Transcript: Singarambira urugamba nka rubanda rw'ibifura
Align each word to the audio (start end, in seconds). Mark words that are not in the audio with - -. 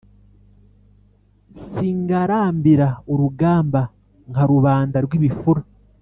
Singarambira 1.65 2.87
urugamba 3.11 3.81
nka 4.31 4.43
rubanda 4.51 4.97
rw'ibifura 5.05 5.61